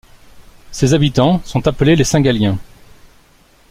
[0.71, 2.57] Ses habitants sont appelés les Saint-Galiens.